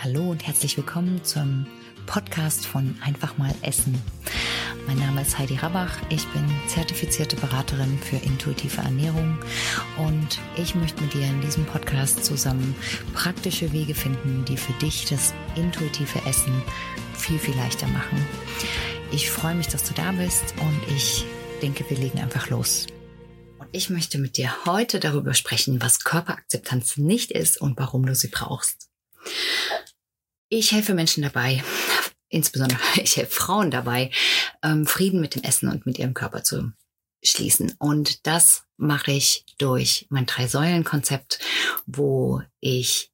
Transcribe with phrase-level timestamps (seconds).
[0.00, 1.66] Hallo und herzlich willkommen zum
[2.06, 4.00] Podcast von Einfach mal Essen.
[4.86, 5.90] Mein Name ist Heidi Rabach.
[6.08, 9.36] Ich bin zertifizierte Beraterin für intuitive Ernährung
[9.96, 12.76] und ich möchte mit dir in diesem Podcast zusammen
[13.12, 16.62] praktische Wege finden, die für dich das intuitive Essen
[17.14, 18.24] viel, viel leichter machen.
[19.10, 21.24] Ich freue mich, dass du da bist und ich
[21.60, 22.86] denke, wir legen einfach los.
[23.58, 28.14] Und ich möchte mit dir heute darüber sprechen, was Körperakzeptanz nicht ist und warum du
[28.14, 28.88] sie brauchst.
[30.50, 31.62] Ich helfe Menschen dabei,
[32.28, 34.10] insbesondere ich helfe Frauen dabei,
[34.62, 36.72] ähm, Frieden mit dem Essen und mit ihrem Körper zu
[37.22, 37.74] schließen.
[37.78, 41.40] Und das mache ich durch mein Drei-Säulen-Konzept,
[41.86, 43.10] wo ich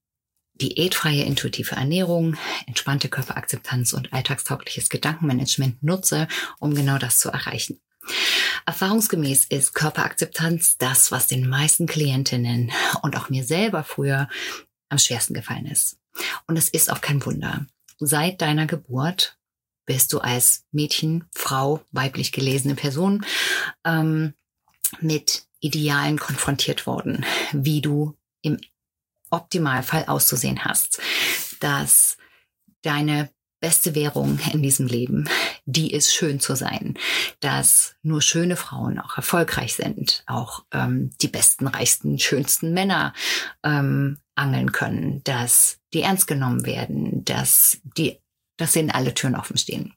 [0.54, 6.28] diätfreie intuitive Ernährung, entspannte Körperakzeptanz und alltagstaugliches Gedankenmanagement nutze,
[6.60, 7.80] um genau das zu erreichen.
[8.66, 12.70] Erfahrungsgemäß ist Körperakzeptanz das, was den meisten Klientinnen
[13.02, 14.28] und auch mir selber früher
[14.90, 15.98] am schwersten gefallen ist.
[16.46, 17.66] Und es ist auch kein Wunder.
[17.98, 19.38] Seit deiner Geburt
[19.86, 23.24] bist du als Mädchen, Frau, weiblich gelesene Person
[23.84, 24.34] ähm,
[25.00, 28.58] mit Idealen konfrontiert worden, wie du im
[29.30, 31.00] Optimalfall auszusehen hast,
[31.60, 32.16] dass
[32.82, 35.26] deine beste Währung in diesem Leben,
[35.64, 36.98] die ist schön zu sein,
[37.40, 43.14] dass nur schöne Frauen auch erfolgreich sind, auch ähm, die besten, reichsten, schönsten Männer
[43.62, 48.20] ähm, angeln können, dass die ernst genommen werden, dass die,
[48.56, 49.94] dass denen alle Türen offen stehen.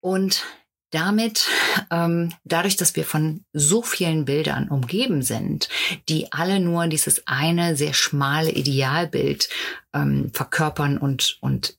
[0.00, 0.44] Und
[0.90, 1.48] damit,
[1.90, 5.68] ähm, dadurch, dass wir von so vielen Bildern umgeben sind,
[6.08, 9.48] die alle nur dieses eine sehr schmale Idealbild
[9.92, 11.76] ähm, verkörpern und, und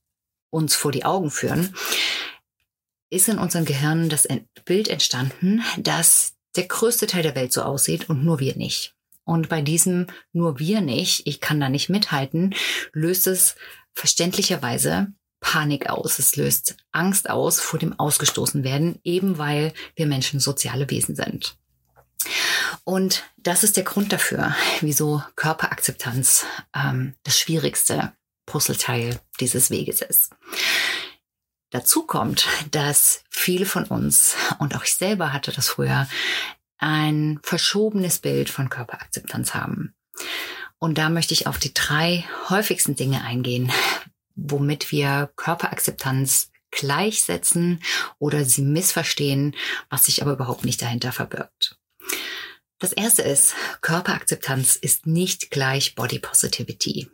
[0.50, 1.74] uns vor die Augen führen,
[3.10, 4.28] ist in unserem Gehirn das
[4.66, 8.97] Bild entstanden, dass der größte Teil der Welt so aussieht und nur wir nicht.
[9.28, 12.56] Und bei diesem nur wir nicht, ich kann da nicht mithalten,
[12.94, 13.56] löst es
[13.94, 15.08] verständlicherweise
[15.42, 16.18] Panik aus.
[16.18, 21.58] Es löst Angst aus vor dem Ausgestoßen werden, eben weil wir Menschen soziale Wesen sind.
[22.86, 28.14] Und das ist der Grund dafür, wieso Körperakzeptanz ähm, das schwierigste
[28.46, 30.32] Puzzleteil dieses Weges ist.
[31.70, 36.08] Dazu kommt, dass viele von uns, und auch ich selber hatte das früher,
[36.78, 39.96] ein verschobenes Bild von Körperakzeptanz haben.
[40.80, 43.72] Und da möchte ich auf die drei häufigsten Dinge eingehen,
[44.36, 47.82] womit wir Körperakzeptanz gleichsetzen
[48.20, 49.56] oder sie missverstehen,
[49.90, 51.78] was sich aber überhaupt nicht dahinter verbirgt.
[52.80, 57.10] Das erste ist, Körperakzeptanz ist nicht gleich Body Positivity.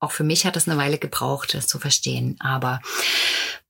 [0.00, 2.36] Auch für mich hat es eine Weile gebraucht, das zu verstehen.
[2.40, 2.80] Aber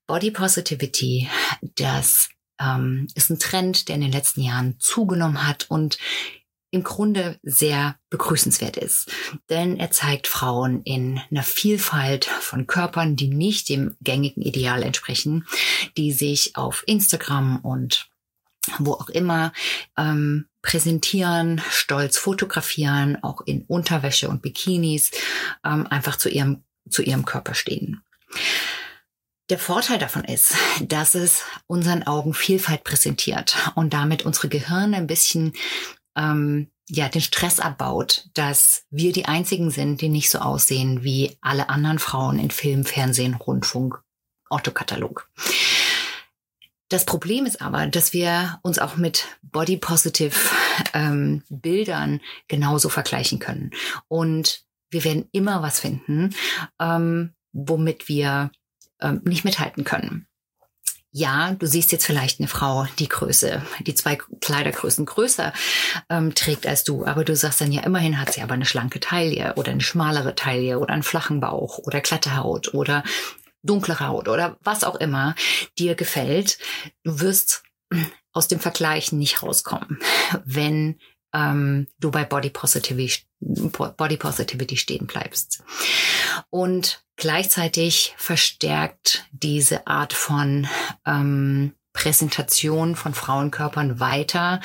[0.06, 1.28] Body Positivity,
[1.60, 5.98] das ähm, ist ein Trend, der in den letzten Jahren zugenommen hat und
[6.72, 9.10] im Grunde sehr begrüßenswert ist.
[9.48, 15.46] Denn er zeigt Frauen in einer Vielfalt von Körpern, die nicht dem gängigen Ideal entsprechen,
[15.96, 18.08] die sich auf Instagram und
[18.78, 19.52] wo auch immer
[19.96, 25.10] ähm, präsentieren, stolz fotografieren, auch in Unterwäsche und Bikinis,
[25.64, 28.02] ähm, einfach zu ihrem, zu ihrem Körper stehen.
[29.50, 35.08] Der Vorteil davon ist, dass es unseren Augen Vielfalt präsentiert und damit unsere Gehirne ein
[35.08, 35.54] bisschen
[36.16, 41.36] ähm, ja den Stress abbaut, dass wir die einzigen sind, die nicht so aussehen wie
[41.40, 44.00] alle anderen Frauen in Film, Fernsehen, Rundfunk,
[44.48, 45.28] Autokatalog.
[46.88, 50.36] Das Problem ist aber, dass wir uns auch mit Body Positive
[50.94, 53.72] ähm, Bildern genauso vergleichen können.
[54.06, 56.36] Und wir werden immer was finden,
[56.80, 58.52] ähm, womit wir
[59.00, 60.26] ähm, nicht mithalten können.
[61.12, 65.52] Ja, du siehst jetzt vielleicht eine Frau, die Größe, die zwei Kleidergrößen größer
[66.08, 69.00] ähm, trägt als du, aber du sagst dann ja, immerhin hat sie aber eine schlanke
[69.00, 73.02] Taille oder eine schmalere Taille oder einen flachen Bauch oder glatte Haut oder
[73.62, 75.34] dunklere Haut oder was auch immer
[75.78, 76.58] dir gefällt,
[77.02, 77.64] du wirst
[78.32, 79.98] aus dem Vergleichen nicht rauskommen,
[80.44, 81.00] wenn
[81.34, 85.62] ähm, du bei Body Positivity, Body Positivity stehen bleibst.
[86.50, 90.68] Und gleichzeitig verstärkt diese Art von
[91.06, 94.60] ähm, Präsentation von Frauenkörpern weiter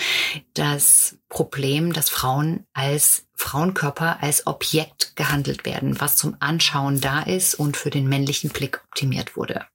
[0.53, 7.55] das Problem, dass Frauen als Frauenkörper als Objekt gehandelt werden, was zum Anschauen da ist
[7.55, 9.65] und für den männlichen Blick optimiert wurde.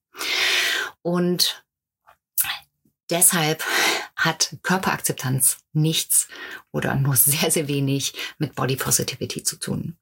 [1.03, 1.64] Und
[3.11, 3.64] deshalb
[4.25, 6.28] hat Körperakzeptanz nichts
[6.72, 9.96] oder nur sehr, sehr wenig mit Body Positivity zu tun.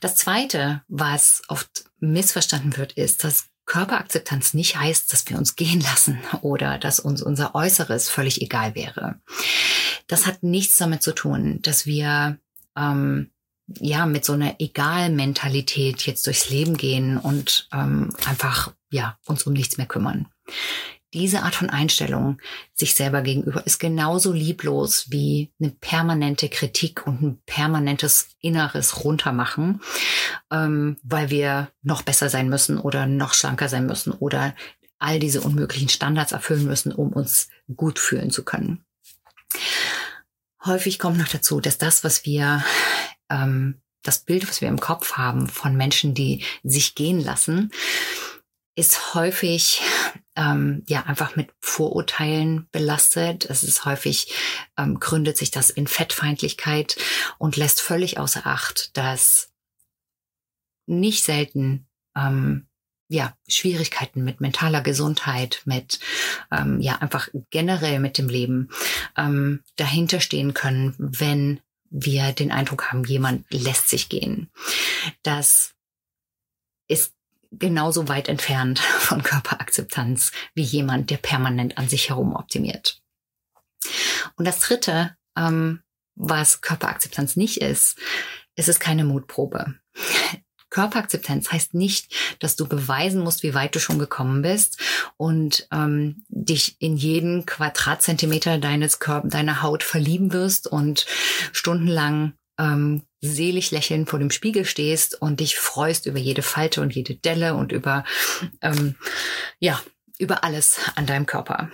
[0.00, 5.80] Das zweite, was oft missverstanden wird, ist, dass Körperakzeptanz nicht heißt, dass wir uns gehen
[5.80, 9.20] lassen oder dass uns unser Äußeres völlig egal wäre.
[10.06, 12.38] Das hat nichts damit zu tun, dass wir
[12.76, 13.30] ähm,
[13.78, 19.52] ja mit so einer Egal-Mentalität jetzt durchs Leben gehen und ähm, einfach ja uns um
[19.52, 20.26] nichts mehr kümmern.
[21.12, 22.40] Diese Art von Einstellung
[22.72, 29.80] sich selber gegenüber ist genauso lieblos wie eine permanente Kritik und ein permanentes inneres Runtermachen,
[30.52, 34.54] ähm, weil wir noch besser sein müssen oder noch schlanker sein müssen oder
[35.00, 38.84] all diese unmöglichen Standards erfüllen müssen, um uns gut fühlen zu können.
[40.64, 42.62] Häufig kommt noch dazu, dass das, was wir,
[43.30, 47.72] ähm, das Bild, was wir im Kopf haben von Menschen, die sich gehen lassen,
[48.76, 49.82] ist häufig
[50.40, 53.44] ähm, ja einfach mit Vorurteilen belastet.
[53.44, 54.34] Es ist häufig
[54.78, 56.96] ähm, gründet sich das in Fettfeindlichkeit
[57.38, 59.52] und lässt völlig außer Acht, dass
[60.86, 62.66] nicht selten ähm,
[63.08, 65.98] ja, Schwierigkeiten mit mentaler Gesundheit, mit
[66.50, 68.70] ähm, ja einfach generell mit dem Leben
[69.16, 71.60] ähm, dahinter stehen können, wenn
[71.90, 74.48] wir den Eindruck haben, jemand lässt sich gehen.
[75.24, 75.74] Das
[76.86, 77.12] ist
[77.52, 83.00] genauso weit entfernt von Körperakzeptanz wie jemand, der permanent an sich herum optimiert.
[84.36, 85.80] Und das Dritte, ähm,
[86.14, 87.98] was Körperakzeptanz nicht ist,
[88.56, 89.74] ist es keine Mutprobe.
[90.70, 94.78] Körperakzeptanz heißt nicht, dass du beweisen musst, wie weit du schon gekommen bist
[95.16, 101.06] und ähm, dich in jeden Quadratzentimeter deines Körpers, deiner Haut verlieben wirst und
[101.52, 106.94] stundenlang ähm, selig lächelnd vor dem Spiegel stehst und dich freust über jede Falte und
[106.94, 108.04] jede Delle und über
[108.62, 108.94] ähm,
[109.58, 109.80] ja
[110.18, 111.70] über alles an deinem Körper.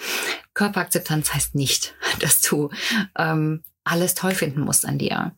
[0.54, 2.70] Körperakzeptanz heißt nicht, dass du
[3.18, 5.36] ähm, alles toll finden musst an dir.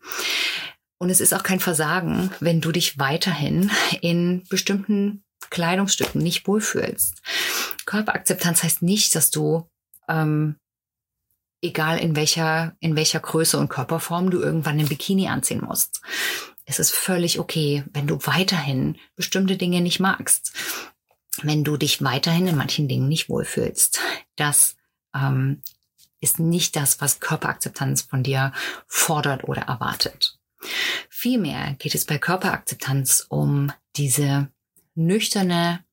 [0.98, 3.70] Und es ist auch kein Versagen, wenn du dich weiterhin
[4.00, 7.22] in bestimmten Kleidungsstücken nicht wohlfühlst.
[7.86, 9.68] Körperakzeptanz heißt nicht, dass du,
[10.08, 10.56] ähm,
[11.62, 16.00] egal in welcher, in welcher Größe und Körperform, du irgendwann ein Bikini anziehen musst.
[16.64, 20.52] Es ist völlig okay, wenn du weiterhin bestimmte Dinge nicht magst.
[21.42, 24.00] Wenn du dich weiterhin in manchen Dingen nicht wohlfühlst.
[24.36, 24.76] Das
[25.14, 25.62] ähm,
[26.20, 28.52] ist nicht das, was Körperakzeptanz von dir
[28.86, 30.38] fordert oder erwartet.
[31.08, 34.48] Vielmehr geht es bei Körperakzeptanz um diese
[34.94, 35.84] nüchterne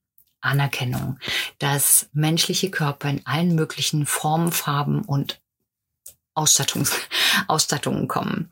[0.42, 1.20] Anerkennung,
[1.60, 5.42] dass menschliche Körper in allen möglichen Formen, Farben und
[6.36, 6.94] Ausstattungs
[7.48, 8.52] Ausstattungen kommen.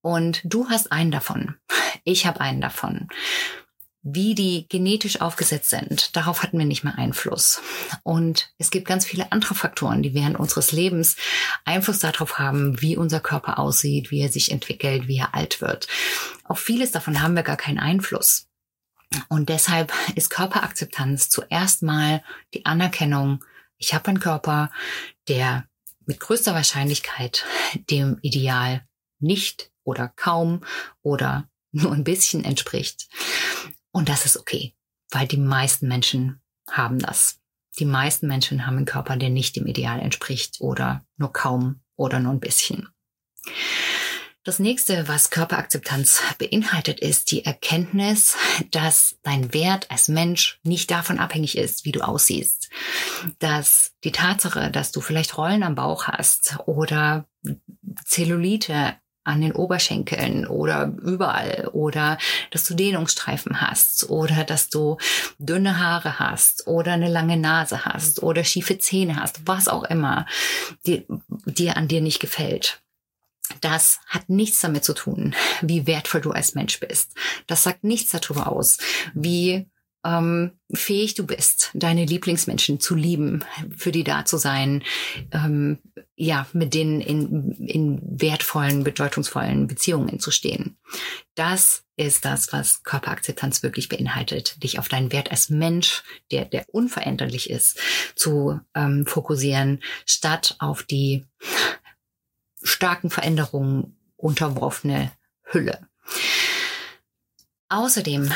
[0.00, 1.56] Und du hast einen davon.
[2.04, 3.08] Ich habe einen davon
[4.04, 7.62] wie die genetisch aufgesetzt sind, darauf hatten wir nicht mehr Einfluss.
[8.02, 11.16] Und es gibt ganz viele andere Faktoren, die während unseres Lebens
[11.64, 15.88] Einfluss darauf haben, wie unser Körper aussieht, wie er sich entwickelt, wie er alt wird.
[16.44, 18.46] Auf vieles davon haben wir gar keinen Einfluss.
[19.28, 22.22] Und deshalb ist Körperakzeptanz zuerst mal
[22.52, 23.42] die Anerkennung,
[23.78, 24.70] ich habe einen Körper,
[25.28, 25.66] der
[26.06, 27.44] mit größter Wahrscheinlichkeit
[27.90, 28.86] dem Ideal
[29.18, 30.64] nicht oder kaum
[31.02, 33.08] oder nur ein bisschen entspricht.
[33.90, 34.74] Und das ist okay,
[35.10, 36.40] weil die meisten Menschen
[36.70, 37.40] haben das.
[37.78, 42.20] Die meisten Menschen haben einen Körper, der nicht dem Ideal entspricht oder nur kaum oder
[42.20, 42.88] nur ein bisschen.
[44.44, 48.36] Das nächste, was Körperakzeptanz beinhaltet, ist die Erkenntnis,
[48.70, 52.68] dass dein Wert als Mensch nicht davon abhängig ist, wie du aussiehst.
[53.38, 57.24] Dass die Tatsache, dass du vielleicht Rollen am Bauch hast oder
[58.04, 62.18] Zellulite an den Oberschenkeln oder überall oder
[62.50, 64.98] dass du Dehnungsstreifen hast oder dass du
[65.38, 70.26] dünne Haare hast oder eine lange Nase hast oder schiefe Zähne hast, was auch immer
[70.84, 71.06] dir,
[71.78, 72.83] an dir nicht gefällt.
[73.60, 77.14] Das hat nichts damit zu tun, wie wertvoll du als Mensch bist.
[77.46, 78.78] Das sagt nichts darüber aus,
[79.14, 79.66] wie
[80.04, 83.44] ähm, fähig du bist, deine Lieblingsmenschen zu lieben,
[83.76, 84.82] für die da zu sein,
[85.32, 85.78] ähm,
[86.14, 90.76] ja, mit denen in, in wertvollen, bedeutungsvollen Beziehungen zu stehen.
[91.34, 96.66] Das ist das, was Körperakzeptanz wirklich beinhaltet, dich auf deinen Wert als Mensch, der, der
[96.72, 97.78] unveränderlich ist,
[98.14, 101.24] zu ähm, fokussieren, statt auf die
[102.64, 105.12] starken Veränderungen unterworfene
[105.44, 105.86] Hülle.
[107.68, 108.32] Außerdem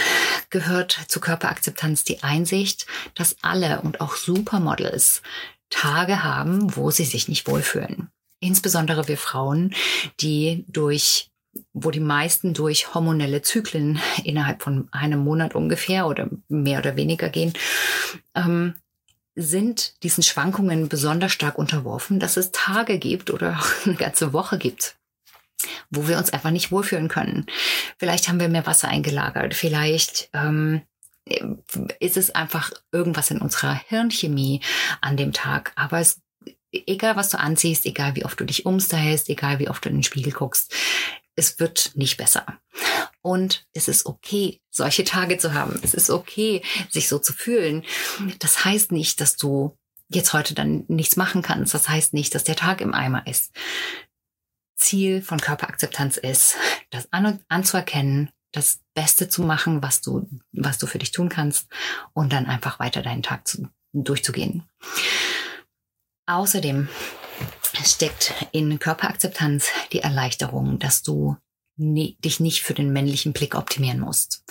[0.50, 5.23] gehört zu Körperakzeptanz die Einsicht, dass alle und auch Supermodels
[5.70, 8.11] Tage haben, wo sie sich nicht wohlfühlen.
[8.40, 9.75] Insbesondere wir Frauen,
[10.20, 11.30] die durch
[11.73, 17.30] wo die meisten durch hormonelle Zyklen innerhalb von einem Monat ungefähr oder mehr oder weniger
[17.30, 17.52] gehen,
[18.35, 18.75] ähm,
[19.38, 24.59] sind diesen Schwankungen besonders stark unterworfen, dass es Tage gibt oder auch eine ganze Woche
[24.59, 24.97] gibt,
[25.90, 27.47] wo wir uns einfach nicht wohlfühlen können.
[27.99, 30.83] Vielleicht haben wir mehr Wasser eingelagert, vielleicht ähm,
[32.00, 34.61] ist es einfach irgendwas in unserer Hirnchemie
[35.00, 35.73] an dem Tag.
[35.76, 36.21] Aber es,
[36.73, 39.97] egal was du anziehst, egal wie oft du dich umstylst, egal wie oft du in
[39.97, 40.75] den Spiegel guckst,
[41.37, 42.59] es wird nicht besser.
[43.22, 45.78] Und es ist okay, solche Tage zu haben.
[45.82, 47.84] Es ist okay, sich so zu fühlen.
[48.38, 49.76] Das heißt nicht, dass du
[50.08, 51.75] jetzt heute dann nichts machen kannst.
[51.75, 53.52] Das heißt nicht, dass der Tag im Eimer ist.
[54.76, 56.54] Ziel von Körperakzeptanz ist,
[56.90, 61.68] das an anzuerkennen, das Beste zu machen, was du, was du für dich tun kannst
[62.14, 64.64] und dann einfach weiter deinen Tag zu, durchzugehen.
[66.26, 66.88] Außerdem
[67.84, 71.37] steckt in Körperakzeptanz die Erleichterung, dass du
[71.78, 74.44] dich nicht für den männlichen Blick optimieren musst,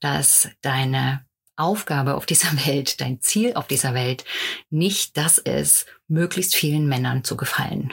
[0.00, 4.24] dass deine Aufgabe auf dieser Welt, dein Ziel auf dieser Welt
[4.70, 7.92] nicht das ist, möglichst vielen Männern zu gefallen,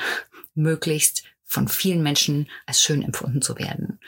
[0.53, 3.99] möglichst von vielen Menschen als schön empfunden zu werden.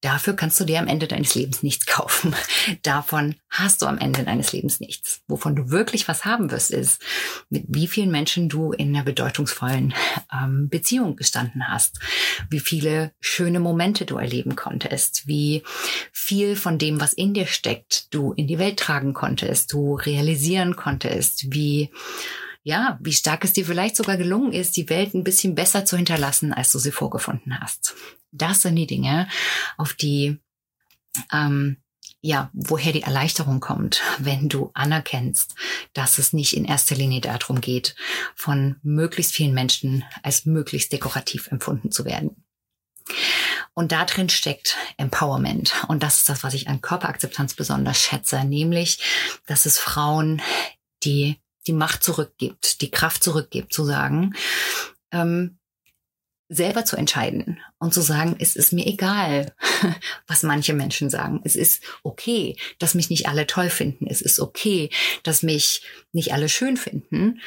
[0.00, 2.32] Dafür kannst du dir am Ende deines Lebens nichts kaufen.
[2.82, 5.22] Davon hast du am Ende deines Lebens nichts.
[5.26, 7.02] Wovon du wirklich was haben wirst, ist,
[7.50, 9.94] mit wie vielen Menschen du in einer bedeutungsvollen
[10.32, 11.98] ähm, Beziehung gestanden hast,
[12.48, 15.64] wie viele schöne Momente du erleben konntest, wie
[16.12, 20.76] viel von dem, was in dir steckt, du in die Welt tragen konntest, du realisieren
[20.76, 21.90] konntest, wie
[22.68, 25.96] ja, wie stark es dir vielleicht sogar gelungen ist, die Welt ein bisschen besser zu
[25.96, 27.94] hinterlassen, als du sie vorgefunden hast.
[28.30, 29.26] Das sind die Dinge,
[29.78, 30.38] auf die,
[31.32, 31.78] ähm,
[32.20, 35.54] ja, woher die Erleichterung kommt, wenn du anerkennst,
[35.94, 37.96] dass es nicht in erster Linie darum geht,
[38.34, 42.44] von möglichst vielen Menschen als möglichst dekorativ empfunden zu werden.
[43.72, 45.72] Und da drin steckt Empowerment.
[45.88, 48.98] Und das ist das, was ich an Körperakzeptanz besonders schätze, nämlich,
[49.46, 50.42] dass es Frauen,
[51.02, 54.34] die die Macht zurückgibt, die Kraft zurückgibt, zu sagen,
[55.12, 55.58] ähm,
[56.48, 59.54] selber zu entscheiden und zu sagen, es ist mir egal,
[60.26, 61.40] was manche Menschen sagen.
[61.44, 64.06] Es ist okay, dass mich nicht alle toll finden.
[64.06, 64.90] Es ist okay,
[65.22, 67.40] dass mich nicht alle schön finden.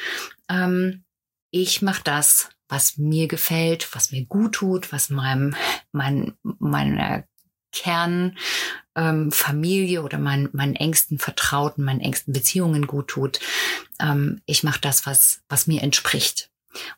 [0.48, 1.04] Ähm,
[1.50, 5.54] ich mache das, was mir gefällt, was mir gut tut, was meinem,
[5.90, 7.24] mein, meiner
[7.72, 8.38] Kern
[8.94, 9.30] ähm,
[10.02, 13.40] oder mein, meinen engsten Vertrauten, meinen engsten Beziehungen gut tut.
[14.02, 16.50] Ähm, ich mache das, was, was mir entspricht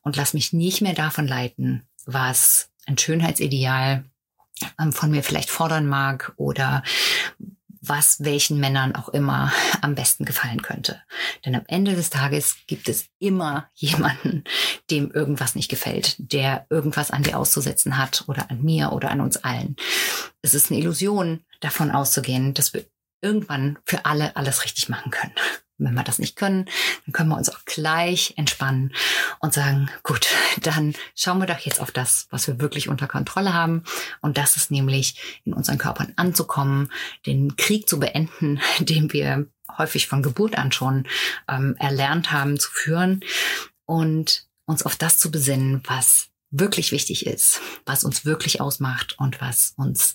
[0.02, 4.04] und lass mich nicht mehr davon leiten, was ein Schönheitsideal
[4.80, 6.82] ähm, von mir vielleicht fordern mag oder
[7.86, 11.02] was welchen Männern auch immer am besten gefallen könnte.
[11.44, 14.44] Denn am Ende des Tages gibt es immer jemanden,
[14.90, 19.20] dem irgendwas nicht gefällt, der irgendwas an dir auszusetzen hat oder an mir oder an
[19.20, 19.76] uns allen.
[20.42, 22.84] Es ist eine Illusion, davon auszugehen, dass wir
[23.22, 25.32] irgendwann für alle alles richtig machen können.
[25.78, 26.66] Wenn wir das nicht können,
[27.04, 28.94] dann können wir uns auch gleich entspannen
[29.40, 30.28] und sagen, gut,
[30.62, 33.82] dann schauen wir doch jetzt auf das, was wir wirklich unter Kontrolle haben.
[34.20, 36.92] Und das ist nämlich in unseren Körpern anzukommen,
[37.26, 41.06] den Krieg zu beenden, den wir häufig von Geburt an schon
[41.48, 43.24] ähm, erlernt haben zu führen
[43.86, 49.40] und uns auf das zu besinnen, was wirklich wichtig ist, was uns wirklich ausmacht und
[49.40, 50.14] was uns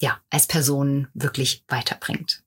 [0.00, 2.43] ja als Person wirklich weiterbringt.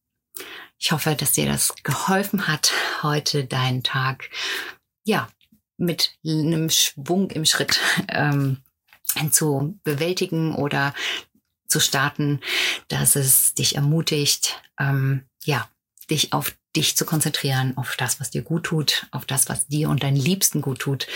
[0.79, 4.29] Ich hoffe, dass dir das geholfen hat, heute deinen Tag,
[5.03, 5.27] ja,
[5.77, 7.79] mit einem Schwung im Schritt
[8.09, 8.61] ähm,
[9.31, 10.93] zu bewältigen oder
[11.67, 12.41] zu starten,
[12.87, 15.69] dass es dich ermutigt, ähm, ja,
[16.09, 19.89] dich auf dich zu konzentrieren, auf das, was dir gut tut, auf das, was dir
[19.89, 21.07] und deinen Liebsten gut tut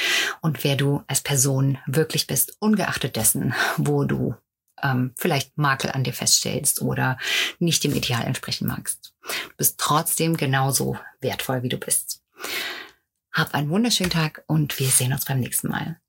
[0.41, 4.36] und wer du als Person wirklich bist, ungeachtet dessen, wo du
[4.84, 7.18] ähm, vielleicht Makel an dir feststellst oder
[7.60, 9.14] nicht dem Ideal entsprechen magst.
[9.24, 12.22] Du bist trotzdem genauso wertvoll, wie du bist.
[13.32, 16.00] Hab einen wunderschönen Tag und wir sehen uns beim nächsten Mal.